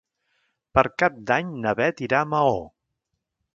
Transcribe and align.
Per 0.77 0.83
Cap 1.03 1.19
d'Any 1.31 1.53
na 1.67 1.75
Beth 1.81 2.03
irà 2.09 2.25
a 2.25 2.29
Maó. 2.35 2.59